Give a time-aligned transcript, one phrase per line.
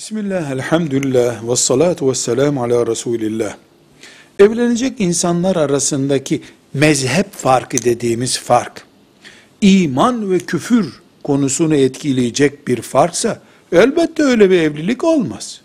[0.00, 3.56] Bismillah, elhamdülillah, ve salatu ve selamu ala Resulillah.
[4.38, 6.42] Evlenecek insanlar arasındaki
[6.74, 8.84] mezhep farkı dediğimiz fark,
[9.60, 13.40] iman ve küfür konusunu etkileyecek bir farksa,
[13.72, 15.60] elbette öyle bir evlilik olmaz.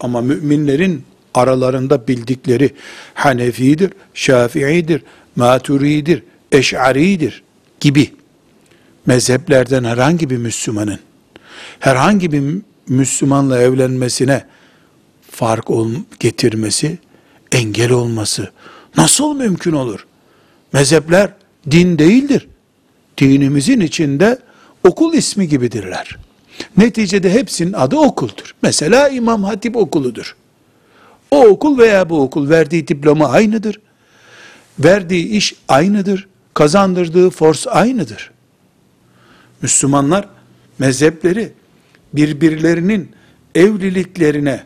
[0.00, 2.70] Ama müminlerin aralarında bildikleri
[3.14, 5.02] Hanefidir, Şafii'dir,
[5.36, 7.42] Maturididir, Eş'aridir
[7.80, 8.12] gibi
[9.06, 10.98] mezheplerden herhangi bir Müslümanın
[11.80, 14.44] herhangi bir Müslümanla evlenmesine
[15.30, 15.66] fark
[16.20, 16.98] getirmesi,
[17.52, 18.50] engel olması
[18.96, 20.06] nasıl mümkün olur?
[20.72, 21.32] Mezhepler
[21.70, 22.48] din değildir.
[23.18, 24.38] Dinimizin içinde
[24.84, 26.16] okul ismi gibidirler.
[26.76, 28.54] Neticede hepsinin adı okuldur.
[28.62, 30.36] Mesela İmam Hatip okuludur.
[31.30, 33.80] O okul veya bu okul verdiği diploma aynıdır.
[34.78, 36.28] Verdiği iş aynıdır.
[36.54, 38.30] Kazandırdığı force aynıdır.
[39.62, 40.28] Müslümanlar
[40.78, 41.52] mezhepleri
[42.12, 43.10] birbirlerinin
[43.54, 44.64] evliliklerine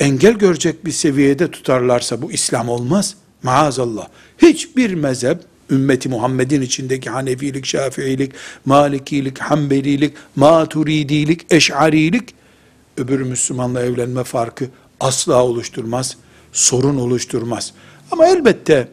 [0.00, 3.16] engel görecek bir seviyede tutarlarsa bu İslam olmaz.
[3.42, 4.08] Maazallah.
[4.38, 5.38] Hiçbir mezhep
[5.70, 8.32] ümmeti Muhammed'in içindeki Hanefilik, Şafiilik,
[8.64, 12.34] Malikilik, Hanbelilik, Maturidilik, Eş'arilik
[12.98, 14.64] öbür Müslümanla evlenme farkı
[15.00, 16.16] asla oluşturmaz,
[16.52, 17.72] sorun oluşturmaz.
[18.10, 18.88] Ama elbette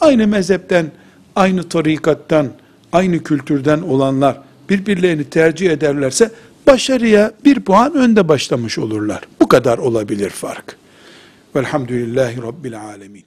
[0.00, 0.92] aynı mezhepten,
[1.36, 2.52] aynı tarikattan,
[2.92, 4.40] aynı kültürden olanlar
[4.70, 6.30] birbirlerini tercih ederlerse
[6.66, 9.20] başarıya bir puan önde başlamış olurlar.
[9.40, 10.76] Bu kadar olabilir fark.
[11.56, 13.24] Velhamdülillahi Rabbil Alemin.